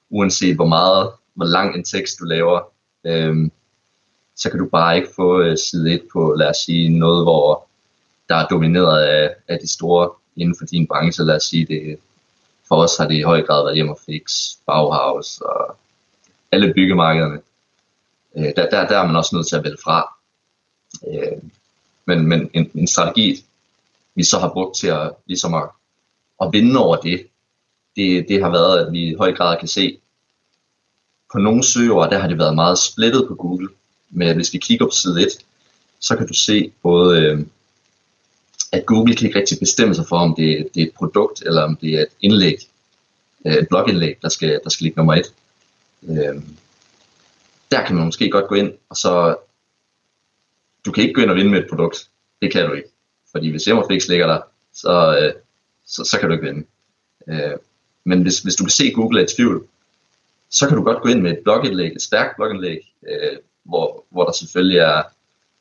uanset 0.10 0.56
hvor 0.56 0.68
meget, 0.68 1.12
hvor 1.34 1.46
lang 1.46 1.76
en 1.76 1.84
tekst 1.84 2.20
du 2.20 2.26
laver. 2.26 2.62
Øhm, 3.06 3.52
så 4.36 4.50
kan 4.50 4.60
du 4.60 4.70
bare 4.70 4.98
ikke 4.98 5.10
få 5.16 5.42
øh, 5.42 5.58
side 5.58 5.94
1 5.94 6.02
på, 6.14 6.36
lad 6.38 6.50
os 6.50 6.58
sige, 6.58 7.00
noget, 7.00 7.26
hvor 7.26 7.68
der 8.30 8.36
er 8.36 8.48
domineret 8.48 9.04
af, 9.04 9.36
af 9.48 9.60
de 9.62 9.68
store 9.68 10.10
inden 10.36 10.56
for 10.58 10.66
din 10.66 10.88
branche. 10.88 11.24
Lad 11.24 11.36
os 11.36 11.44
sige, 11.44 11.66
det, 11.66 12.00
for 12.68 12.76
os 12.76 12.98
har 12.98 13.08
det 13.08 13.16
i 13.16 13.22
høj 13.22 13.42
grad 13.42 13.64
været 13.64 13.76
hjem 13.76 13.90
og 13.90 14.00
fix, 14.06 14.56
Bauhaus 14.66 15.42
og 15.42 15.76
alle 16.52 16.74
byggemarkederne. 16.74 17.40
Øh, 18.38 18.44
der, 18.56 18.70
der, 18.70 18.88
der 18.88 18.98
er 18.98 19.06
man 19.06 19.16
også 19.16 19.36
nødt 19.36 19.48
til 19.48 19.56
at 19.56 19.64
vælge 19.64 19.78
fra. 19.84 20.19
Øh, 21.08 21.42
men 22.06 22.28
men 22.28 22.50
en, 22.54 22.72
en 22.76 22.88
strategi, 22.88 23.46
vi 24.16 24.24
så 24.24 24.40
har 24.40 24.50
brugt 24.54 24.78
til 24.78 24.88
at, 24.88 25.12
ligesom 25.26 25.54
at, 25.54 25.70
at 26.42 26.50
vinde 26.54 26.80
over 26.80 26.96
det, 26.96 27.28
det, 27.96 28.26
det 28.30 28.42
har 28.42 28.50
været, 28.50 28.86
at 28.86 28.92
vi 28.92 29.12
i 29.12 29.16
høj 29.16 29.34
grad 29.34 29.58
kan 29.60 29.68
se, 29.68 30.00
på 31.32 31.38
nogle 31.40 31.64
søger, 31.64 32.10
der 32.10 32.20
har 32.20 32.28
det 32.28 32.38
været 32.38 32.56
meget 32.56 32.78
splittet 32.78 33.28
på 33.28 33.36
Google, 33.36 33.70
men 34.10 34.36
hvis 34.36 34.54
vi 34.54 34.58
kigger 34.58 34.86
på 34.86 34.92
side 34.92 35.22
1, 35.22 35.28
så 36.00 36.16
kan 36.16 36.28
du 36.28 36.34
se 36.34 36.72
både, 36.84 37.22
øh, 37.22 37.46
at 38.72 38.86
Google 38.86 39.16
kan 39.16 39.28
ikke 39.28 39.40
rigtig 39.40 39.60
bestemme 39.60 39.96
sig 39.96 40.08
for, 40.08 40.18
om 40.18 40.36
det, 40.36 40.68
det 40.76 40.82
er 40.82 40.88
et 40.88 40.94
produkt, 40.94 41.44
eller 41.46 41.62
om 41.62 41.76
det 41.76 41.94
er 41.94 42.02
et 42.02 42.08
indlæg, 42.22 42.58
øh, 43.46 43.54
et 43.54 43.68
blogindlæg, 43.70 44.18
der 44.22 44.30
skal, 44.30 44.60
der 44.64 44.70
skal 44.70 44.84
ligge 44.84 44.98
nummer 44.98 45.14
1. 45.14 45.34
Øh, 46.10 46.42
der 47.72 47.86
kan 47.86 47.96
man 47.96 48.06
måske 48.06 48.30
godt 48.30 48.48
gå 48.48 48.56
ind, 48.56 48.74
og 48.90 48.98
så 48.98 49.36
du 50.86 50.92
kan 50.92 51.04
ikke 51.04 51.14
gå 51.14 51.22
ind 51.22 51.30
og 51.30 51.36
vinde 51.36 51.52
med 51.52 51.60
et 51.60 51.70
produkt. 51.70 52.10
Det 52.42 52.52
kan 52.52 52.66
du 52.66 52.74
ikke. 52.74 52.90
Fordi 53.32 53.50
hvis 53.50 53.68
Emmerflix 53.68 54.08
ligger 54.08 54.28
der, 54.28 54.42
så, 54.74 55.18
øh, 55.20 55.34
så, 55.86 56.04
så 56.04 56.20
kan 56.20 56.30
du 56.30 56.34
ikke 56.34 56.48
vinde. 56.48 56.66
Øh, 57.28 57.58
men 58.04 58.22
hvis, 58.22 58.40
hvis 58.40 58.56
du 58.56 58.64
kan 58.64 58.72
se, 58.72 58.92
Google 58.92 59.20
er 59.20 59.24
i 59.24 59.36
tvivl, 59.36 59.68
så 60.50 60.68
kan 60.68 60.78
du 60.78 60.84
godt 60.84 61.02
gå 61.02 61.10
ind 61.10 61.22
med 61.22 61.32
et 61.32 61.40
blogindlæg, 61.44 61.92
et 61.96 62.02
stærkt 62.02 62.36
blogindlæg, 62.36 62.80
øh, 63.08 63.38
hvor, 63.64 64.06
hvor 64.10 64.26
der 64.26 64.32
selvfølgelig 64.32 64.78
er 64.78 65.04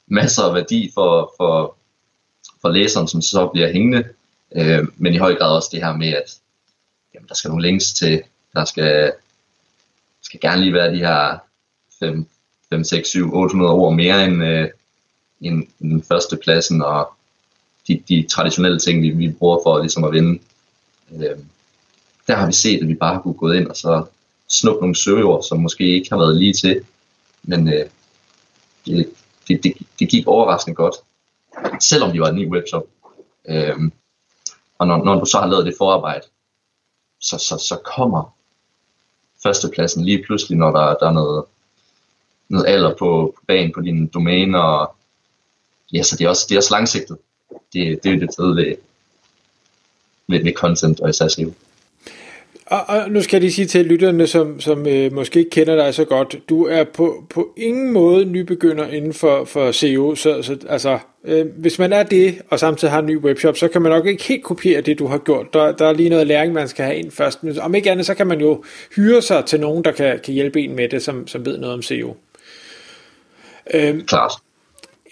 masser 0.06 0.42
af 0.42 0.54
værdi 0.54 0.90
for, 0.94 1.34
for, 1.36 1.76
for 2.60 2.68
læseren, 2.68 3.08
som 3.08 3.22
så 3.22 3.46
bliver 3.46 3.72
hængende. 3.72 4.08
Øh, 4.56 4.86
men 4.96 5.14
i 5.14 5.18
høj 5.18 5.34
grad 5.34 5.56
også 5.56 5.68
det 5.72 5.84
her 5.84 5.96
med, 5.96 6.08
at 6.08 6.40
jamen, 7.14 7.28
der 7.28 7.34
skal 7.34 7.48
nogle 7.48 7.66
links 7.66 7.92
til, 7.92 8.22
der 8.54 8.64
skal, 8.64 9.12
skal 10.22 10.40
gerne 10.40 10.60
lige 10.60 10.74
være 10.74 10.92
de 10.92 10.98
her 10.98 11.38
5, 11.98 12.28
5 12.70 12.84
6, 12.84 13.08
7, 13.08 13.34
800 13.34 13.72
ord 13.72 13.94
mere 13.94 14.24
end, 14.24 14.44
øh, 14.44 14.68
end, 15.40 15.66
end 15.80 16.02
førstepladsen 16.02 16.82
og 16.82 17.12
de, 17.88 18.02
de 18.08 18.26
traditionelle 18.30 18.78
ting, 18.78 19.02
vi, 19.02 19.10
vi 19.10 19.30
bruger 19.30 19.58
for 19.62 19.78
ligesom 19.78 20.04
at 20.04 20.12
vinde. 20.12 20.38
Øh, 21.12 21.38
der 22.26 22.34
har 22.36 22.46
vi 22.46 22.52
set, 22.52 22.82
at 22.82 22.88
vi 22.88 22.94
bare 22.94 23.14
har 23.14 23.20
kunne 23.20 23.34
gå 23.34 23.50
ind 23.50 23.68
og 23.68 23.76
så 23.76 24.04
snuppe 24.48 24.80
nogle 24.80 24.96
søgeord, 24.96 25.42
som 25.42 25.60
måske 25.60 25.94
ikke 25.94 26.10
har 26.10 26.18
været 26.18 26.36
lige 26.36 26.52
til, 26.52 26.84
men 27.42 27.68
øh, 27.68 27.86
det, 28.86 29.10
det, 29.48 29.64
det, 29.64 29.72
det 29.98 30.08
gik 30.08 30.26
overraskende 30.26 30.74
godt, 30.74 30.94
selvom 31.82 32.12
vi 32.12 32.20
var 32.20 32.28
en 32.28 32.36
ny 32.36 32.48
webshop. 32.48 32.84
Øh, 33.48 33.76
og 34.78 34.86
når, 34.86 35.04
når 35.04 35.20
du 35.20 35.24
så 35.24 35.38
har 35.38 35.46
lavet 35.46 35.66
det 35.66 35.74
forarbejde, 35.78 36.26
så, 37.20 37.38
så, 37.38 37.64
så 37.68 37.80
kommer 37.96 38.34
førstepladsen 39.42 40.04
lige 40.04 40.24
pludselig, 40.26 40.58
når 40.58 40.70
der, 40.70 40.94
der 40.94 41.08
er 41.08 41.12
noget, 41.12 41.44
noget 42.48 42.66
alder 42.66 42.90
på, 42.90 43.34
på 43.36 43.42
banen 43.46 43.72
på 43.72 43.80
dine 43.80 44.08
domæner. 44.08 44.58
Og, 44.58 44.94
ja, 45.92 46.02
så 46.02 46.16
det 46.16 46.24
er 46.24 46.28
også, 46.28 46.46
det 46.48 46.54
er 46.54 46.58
også 46.58 46.74
langsigtet. 46.74 47.18
Det, 47.50 48.04
det 48.04 48.10
er 48.10 48.14
jo 48.14 48.20
det 48.20 48.30
fede 48.36 48.56
ved, 48.56 48.76
ved, 50.28 50.44
ved 50.44 50.52
content 50.52 51.00
og 51.00 51.10
især 51.10 51.28
SEO. 51.28 51.52
Og, 52.70 52.84
og 52.88 53.10
nu 53.10 53.22
skal 53.22 53.36
jeg 53.36 53.40
lige 53.40 53.52
sige 53.52 53.66
til 53.66 53.86
lytterne, 53.86 54.26
som, 54.26 54.60
som 54.60 54.86
øh, 54.86 55.12
måske 55.12 55.38
ikke 55.38 55.50
kender 55.50 55.76
dig 55.76 55.94
så 55.94 56.04
godt, 56.04 56.36
du 56.48 56.66
er 56.66 56.84
på, 56.84 57.24
på 57.30 57.54
ingen 57.56 57.92
måde 57.92 58.24
nybegynder 58.24 58.86
inden 58.88 59.14
for, 59.14 59.44
for 59.44 59.72
SEO, 59.72 60.14
så, 60.14 60.42
så 60.42 60.56
altså, 60.68 60.98
øh, 61.24 61.46
hvis 61.56 61.78
man 61.78 61.92
er 61.92 62.02
det, 62.02 62.38
og 62.50 62.58
samtidig 62.58 62.92
har 62.92 62.98
en 62.98 63.06
ny 63.06 63.18
webshop, 63.18 63.56
så 63.56 63.68
kan 63.68 63.82
man 63.82 63.92
nok 63.92 64.06
ikke 64.06 64.24
helt 64.24 64.44
kopiere 64.44 64.80
det, 64.80 64.98
du 64.98 65.06
har 65.06 65.18
gjort. 65.18 65.46
Der, 65.52 65.72
der 65.72 65.86
er 65.86 65.92
lige 65.92 66.08
noget 66.08 66.26
læring, 66.26 66.52
man 66.52 66.68
skal 66.68 66.84
have 66.84 66.96
ind 66.96 67.10
først. 67.10 67.44
Men 67.44 67.58
om 67.60 67.74
ikke 67.74 67.90
andet, 67.90 68.06
så 68.06 68.14
kan 68.14 68.26
man 68.26 68.40
jo 68.40 68.64
hyre 68.96 69.22
sig 69.22 69.44
til 69.44 69.60
nogen, 69.60 69.84
der 69.84 69.92
kan, 69.92 70.20
kan 70.24 70.34
hjælpe 70.34 70.60
en 70.60 70.76
med 70.76 70.88
det, 70.88 71.02
som, 71.02 71.26
som 71.26 71.46
ved 71.46 71.58
noget 71.58 71.74
om 71.74 71.82
SEO. 71.82 72.16
Øh, 73.74 74.04
Klart. 74.04 74.32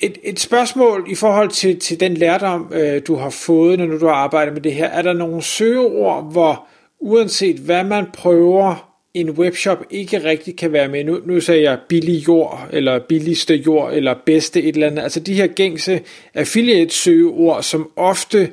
Et, 0.01 0.19
et 0.23 0.41
spørgsmål 0.41 1.07
i 1.11 1.15
forhold 1.15 1.51
til, 1.51 1.81
til 1.81 2.01
den 2.01 2.15
lærdom, 2.15 2.73
øh, 2.75 3.03
du 3.07 3.15
har 3.15 3.31
fået, 3.31 3.79
når 3.79 3.87
du 3.87 4.07
har 4.07 4.15
arbejdet 4.15 4.55
med 4.55 4.63
det 4.63 4.75
her. 4.75 4.87
Er 4.87 5.03
der 5.03 5.13
nogle 5.13 5.43
søgeord, 5.43 6.33
hvor 6.33 6.67
uanset 7.01 7.57
hvad 7.57 7.85
man 7.85 8.07
prøver, 8.13 8.97
en 9.15 9.31
webshop 9.31 9.85
ikke 9.91 10.25
rigtig 10.25 10.57
kan 10.57 10.73
være 10.73 10.89
med. 10.89 11.05
Nu, 11.05 11.21
nu 11.25 11.41
sagde 11.41 11.63
jeg 11.63 11.79
billig 11.89 12.29
jord, 12.29 12.69
eller 12.73 13.01
billigste 13.09 13.55
jord, 13.55 13.93
eller 13.93 14.15
bedste 14.27 14.63
et 14.63 14.75
eller 14.75 14.87
andet. 14.87 15.03
Altså 15.03 15.21
de 15.21 15.35
her 15.35 15.47
gængse 15.47 16.01
affiliate-søgeord, 16.35 17.63
som 17.63 17.91
ofte 17.97 18.51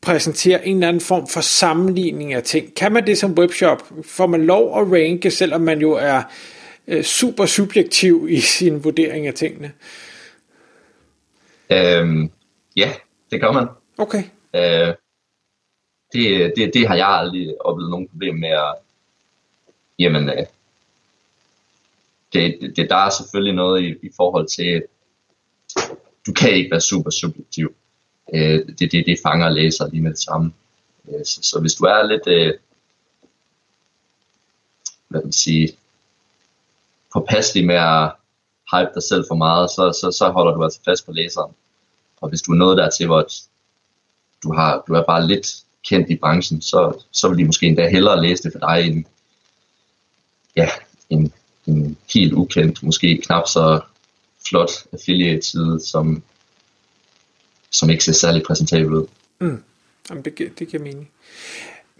præsenterer 0.00 0.58
en 0.58 0.76
eller 0.76 0.88
anden 0.88 1.00
form 1.00 1.26
for 1.26 1.40
sammenligning 1.40 2.34
af 2.34 2.42
ting. 2.42 2.74
Kan 2.74 2.92
man 2.92 3.06
det 3.06 3.18
som 3.18 3.32
webshop? 3.32 3.82
Får 4.04 4.26
man 4.26 4.46
lov 4.46 4.80
at 4.80 4.92
ranke, 4.92 5.30
selvom 5.30 5.60
man 5.60 5.80
jo 5.80 5.92
er 5.92 6.22
øh, 6.88 7.02
super 7.02 7.46
subjektiv 7.46 8.26
i 8.30 8.40
sin 8.40 8.84
vurdering 8.84 9.26
af 9.26 9.34
tingene? 9.34 9.72
Øhm, 11.70 12.30
ja, 12.76 12.92
det 13.30 13.40
gør 13.40 13.52
man. 13.52 13.68
Okay. 13.98 14.22
Øh, 14.54 14.94
det, 16.12 16.52
det, 16.56 16.74
det 16.74 16.88
har 16.88 16.94
jeg 16.94 17.08
aldrig 17.08 17.60
oplevet 17.60 17.90
nogen 17.90 18.08
problem 18.08 18.34
med 18.34 18.48
at, 18.48 18.74
jamen, 19.98 20.28
øh, 20.28 20.46
det, 22.32 22.72
det, 22.76 22.90
der 22.90 22.96
er 22.96 23.10
selvfølgelig 23.10 23.54
noget 23.54 23.82
i, 23.82 24.06
i 24.06 24.10
forhold 24.16 24.48
til, 24.48 24.82
du 26.26 26.32
kan 26.32 26.50
ikke 26.50 26.70
være 26.70 26.80
super 26.80 27.10
subjektiv. 27.10 27.74
Øh, 28.34 28.66
det, 28.78 28.92
det, 28.92 29.06
det 29.06 29.18
fanger 29.22 29.48
læser 29.48 29.90
lige 29.90 30.02
med 30.02 30.10
det 30.10 30.20
samme. 30.20 30.52
Øh, 31.08 31.24
så, 31.24 31.42
så 31.42 31.60
hvis 31.60 31.74
du 31.74 31.84
er 31.84 32.06
lidt, 32.06 32.26
øh, 32.26 32.54
hvad 35.08 35.20
kan 35.20 35.26
man 35.26 35.32
sige, 35.32 35.76
påpasselig 37.12 37.66
med 37.66 37.74
at 37.74 38.12
hype 38.72 38.90
dig 38.94 39.02
selv 39.02 39.24
for 39.28 39.34
meget, 39.34 39.70
så, 39.70 39.98
så, 40.00 40.18
så 40.18 40.28
holder 40.28 40.54
du 40.54 40.64
altså 40.64 40.80
fast 40.84 41.06
på 41.06 41.12
læseren. 41.12 41.52
Og 42.20 42.28
hvis 42.28 42.42
du 42.42 42.52
er 42.52 42.56
nået 42.56 42.76
dertil, 42.76 43.06
hvor 43.06 43.26
du, 44.42 44.52
har, 44.52 44.84
du 44.88 44.94
er 44.94 45.02
bare 45.02 45.26
lidt 45.26 45.46
kendt 45.88 46.10
i 46.10 46.16
branchen, 46.16 46.62
så, 46.62 47.02
så 47.10 47.28
vil 47.28 47.38
de 47.38 47.44
måske 47.44 47.66
endda 47.66 47.88
hellere 47.88 48.22
læse 48.22 48.42
det 48.42 48.52
for 48.52 48.58
dig 48.58 48.86
end 48.86 49.04
ja, 50.56 50.68
en, 51.10 51.32
en 51.66 51.96
helt 52.14 52.32
ukendt, 52.32 52.82
måske 52.82 53.22
knap 53.24 53.48
så 53.48 53.80
flot 54.48 54.70
affiliate-side, 54.92 55.80
som, 55.80 56.22
som 57.70 57.90
ikke 57.90 58.04
ser 58.04 58.12
særlig 58.12 58.42
præsentabel 58.42 58.94
ud. 58.94 59.06
Mm. 59.38 59.62
Jamen, 60.10 60.24
det, 60.24 60.58
det 60.58 60.68
giver 60.68 60.82
mening. 60.82 61.10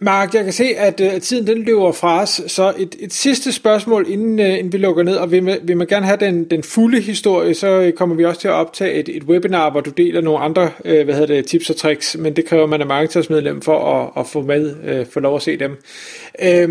Mark, 0.00 0.35
jeg 0.35 0.45
kan 0.45 0.53
se, 0.53 0.65
at 0.65 1.00
uh, 1.00 1.21
tiden 1.21 1.47
den 1.47 1.62
løber 1.62 1.93
fra 1.93 2.23
os, 2.23 2.41
så 2.47 2.75
et, 2.79 2.97
et 2.99 3.12
sidste 3.12 3.53
spørgsmål, 3.53 4.07
inden, 4.09 4.41
øh, 4.41 4.59
inden 4.59 4.73
vi 4.73 4.79
lukker 4.79 5.03
ned, 5.03 5.17
og 5.17 5.31
vil, 5.31 5.43
man, 5.43 5.59
vil 5.62 5.76
man 5.76 5.87
gerne 5.87 6.07
have 6.07 6.17
den, 6.21 6.45
den 6.45 6.62
fulde 6.62 7.00
historie, 7.00 7.55
så 7.55 7.67
øh, 7.67 7.93
kommer 7.93 8.17
vi 8.17 8.25
også 8.25 8.41
til 8.41 8.49
at 8.49 8.55
optage 8.55 8.93
et, 8.93 9.09
et 9.09 9.23
webinar, 9.23 9.71
hvor 9.71 9.81
du 9.81 9.91
deler 9.91 10.21
nogle 10.21 10.38
andre 10.38 10.71
øh, 10.85 11.05
hvad 11.05 11.15
hedder 11.15 11.35
det, 11.35 11.47
tips 11.47 11.71
og 11.71 11.76
tricks, 11.76 12.17
men 12.17 12.37
det 12.37 12.45
kræver 12.45 12.67
man 12.67 12.81
er 12.81 12.87
markedsmedlem 12.87 13.62
for 13.62 13.95
at, 13.95 14.21
at 14.21 14.26
få 14.26 14.43
med, 14.43 14.76
øh, 14.85 15.07
få 15.07 15.21
lov 15.21 15.37
at 15.37 15.43
se 15.43 15.57
dem. 15.59 15.76
Øh, 16.43 16.69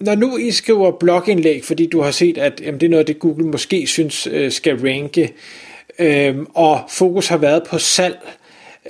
når 0.00 0.14
nu 0.14 0.36
I 0.36 0.50
skriver 0.50 0.90
blogindlæg, 0.90 1.64
fordi 1.64 1.86
du 1.86 2.00
har 2.00 2.10
set, 2.10 2.38
at 2.38 2.60
jamen, 2.64 2.80
det 2.80 2.86
er 2.86 2.90
noget, 2.90 3.06
det 3.06 3.18
Google 3.18 3.46
måske 3.46 3.86
synes 3.86 4.26
øh, 4.26 4.52
skal 4.52 4.76
ranke, 4.88 5.32
øh, 5.98 6.36
og 6.54 6.80
fokus 6.88 7.28
har 7.28 7.36
været 7.36 7.62
på 7.70 7.78
salg, 7.78 8.18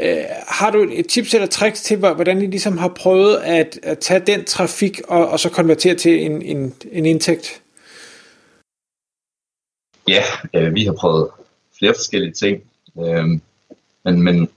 Øh, 0.01 0.25
har 0.49 0.71
du 0.71 0.89
et 0.93 1.07
tips 1.07 1.35
eller 1.35 1.47
tricks 1.47 1.83
til, 1.83 1.97
hvordan 1.97 2.43
I 2.43 2.47
ligesom 2.47 2.79
har 2.79 2.89
prøvet 2.89 3.37
at, 3.37 3.79
at 3.83 3.99
tage 3.99 4.21
den 4.21 4.45
trafik 4.45 5.01
og, 5.09 5.29
og 5.29 5.41
så 5.41 5.51
konvertere 5.51 5.95
til 5.95 6.25
en, 6.25 6.43
en, 6.43 6.75
en 6.93 7.07
indtægt? 7.07 7.63
Ja, 10.09 10.23
øh, 10.55 10.75
vi 10.75 10.85
har 10.85 10.93
prøvet 10.93 11.31
flere 11.79 11.95
forskellige 11.95 12.33
ting, 12.33 12.63
øh, 12.99 13.29
men, 14.05 14.23
men 14.23 14.49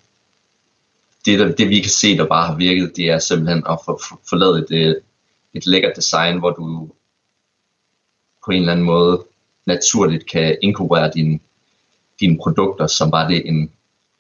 det, 1.26 1.40
der, 1.40 1.52
det 1.52 1.70
vi 1.70 1.80
kan 1.80 1.92
se, 1.92 2.18
der 2.18 2.26
bare 2.26 2.48
har 2.48 2.56
virket, 2.56 2.96
det 2.96 3.10
er 3.10 3.20
simpelthen 3.20 3.64
at 3.70 3.80
få, 3.86 4.02
få 4.30 4.36
lavet 4.36 4.72
et, 4.72 4.88
øh, 4.88 4.96
et 5.54 5.68
lækkert 5.68 5.96
design, 5.96 6.40
hvor 6.40 6.52
du 6.52 6.90
på 8.46 8.52
en 8.52 8.60
eller 8.60 8.72
anden 8.72 8.86
måde 8.86 9.26
naturligt 9.66 10.30
kan 10.30 10.58
inkorporere 10.62 11.12
dine, 11.16 11.40
dine 12.20 12.38
produkter, 12.38 12.88
som 12.88 13.12
var 13.12 13.28
det 13.28 13.48
en, 13.48 13.72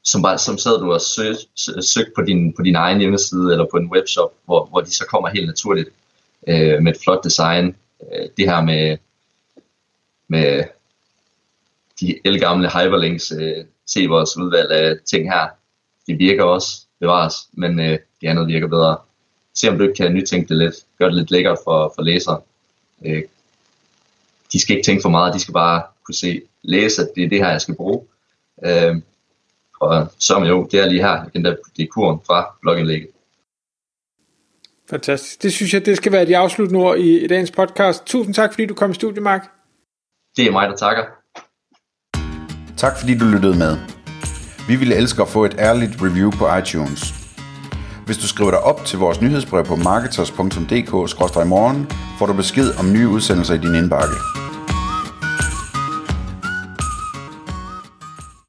som, 0.06 0.22
bare, 0.22 0.38
som 0.38 0.58
sad 0.58 0.80
du 0.80 0.94
og 0.94 1.02
søg, 1.02 1.36
søgte 1.82 2.12
på 2.16 2.22
din, 2.22 2.54
på 2.54 2.62
din 2.62 2.76
egen 2.76 3.00
hjemmeside 3.00 3.52
eller 3.52 3.68
på 3.72 3.78
en 3.78 3.92
webshop, 3.92 4.34
hvor, 4.46 4.66
hvor 4.66 4.82
de 4.82 4.92
så 4.92 5.06
kommer 5.06 5.30
helt 5.30 5.48
naturligt 5.48 5.90
øh, 6.48 6.84
med 6.84 6.96
et 6.96 7.02
flot 7.04 7.24
design. 7.24 7.76
Øh, 8.02 8.30
det 8.38 8.50
her 8.50 8.62
med, 8.62 8.98
med 10.28 10.64
de 12.00 12.20
elgamle 12.26 12.70
hyperlinks, 12.70 13.32
øh, 13.32 13.66
se 13.88 14.08
vores 14.08 14.38
udvalg 14.38 14.72
af 14.72 14.96
ting 15.06 15.34
her, 15.34 15.48
det 16.08 16.20
virker 16.20 16.44
også, 16.44 16.82
bevares, 17.00 17.36
men 17.54 17.80
øh, 17.80 18.00
det 18.22 18.28
andet 18.28 18.48
virker 18.48 18.68
bedre. 18.68 18.98
Se 19.54 19.70
om 19.70 19.78
du 19.78 19.84
ikke 19.84 19.96
kan 19.96 20.14
nytænke 20.14 20.50
det 20.50 20.58
lidt, 20.58 20.76
gør 21.00 21.06
det 21.06 21.16
lidt 21.16 21.32
lækkert 21.32 21.58
for, 21.64 21.94
for 21.96 22.02
læsere. 22.02 22.42
Øh, 23.06 23.24
de 24.54 24.62
skal 24.62 24.76
ikke 24.76 24.86
tænke 24.86 25.02
for 25.02 25.10
meget, 25.10 25.34
de 25.34 25.40
skal 25.40 25.54
bare 25.54 25.84
kunne 26.04 26.16
se, 26.16 26.42
læse, 26.62 27.02
at 27.02 27.10
det 27.16 27.24
er 27.24 27.30
det 27.30 27.40
her, 27.40 27.52
jeg 27.52 27.62
skal 27.62 27.76
bruge. 27.76 28.02
Øh, 28.66 28.96
og 29.82 30.08
som 30.20 30.44
jo, 30.44 30.67
det 30.72 30.79
er 30.79 30.86
lige 30.86 31.01
her, 31.01 31.24
den 31.34 31.46
der, 31.46 31.55
det 31.77 31.84
er 31.84 31.88
kuren 31.88 32.20
fra 32.27 32.55
blogindlægget. 32.62 33.10
Fantastisk. 34.89 35.44
Det 35.44 35.53
synes 35.53 35.74
jeg, 35.74 35.86
det 35.86 35.98
skal 35.98 36.12
være 36.12 36.25
de 36.25 36.38
afsluttende 36.38 36.84
ord 36.84 36.98
i, 36.98 37.24
i 37.24 37.27
dagens 37.27 37.51
podcast. 37.51 38.05
Tusind 38.05 38.34
tak, 38.34 38.53
fordi 38.53 38.65
du 38.65 38.74
kom 38.74 38.91
i 38.91 38.94
studiet, 38.94 39.24
Mark. 39.24 39.51
Det 40.38 40.48
er 40.48 40.51
mig, 40.51 40.70
der 40.70 40.75
takker. 40.75 41.03
Tak 42.77 43.00
fordi 43.00 43.17
du 43.17 43.25
lyttede 43.25 43.58
med. 43.58 43.77
Vi 44.67 44.75
ville 44.75 44.96
elske 44.96 45.22
at 45.22 45.27
få 45.27 45.46
et 45.46 45.55
ærligt 45.60 46.01
review 46.01 46.32
på 46.32 46.58
iTunes. 46.58 47.13
Hvis 48.05 48.17
du 48.17 48.27
skriver 48.27 48.51
dig 48.51 48.60
op 48.60 48.86
til 48.86 49.00
vores 49.00 49.22
nyhedsbrev 49.22 49.65
på 49.65 49.75
marketers.dk-morgen, 49.75 51.88
får 52.20 52.25
du 52.25 52.34
besked 52.34 52.79
om 52.79 52.94
nye 52.94 53.08
udsendelser 53.08 53.53
i 53.53 53.58
din 53.58 53.75
indbakke. 53.75 54.45